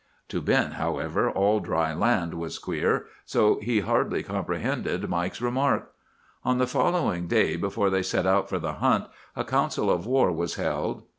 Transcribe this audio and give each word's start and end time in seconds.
"To 0.29 0.41
Ben, 0.41 0.71
however, 0.71 1.29
all 1.29 1.59
dry 1.59 1.93
land 1.93 2.33
was 2.33 2.57
queer. 2.57 3.05
So 3.23 3.59
he 3.59 3.81
hardly 3.81 4.23
comprehended 4.23 5.07
Mike's 5.07 5.39
remark. 5.41 5.91
"On 6.43 6.57
the 6.57 6.65
following 6.65 7.27
day 7.27 7.55
before 7.55 7.91
they 7.91 8.01
set 8.01 8.25
out 8.25 8.49
for 8.49 8.57
the 8.57 8.73
hunt 8.73 9.05
a 9.35 9.45
council 9.45 9.91
of 9.91 10.07
war 10.07 10.31
was 10.31 10.55
held. 10.55 11.03